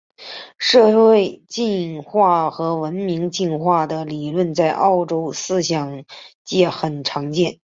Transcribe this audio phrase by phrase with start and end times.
[0.57, 6.05] 社会进化和文化进化的理论在欧洲思想
[6.43, 7.59] 界很常见。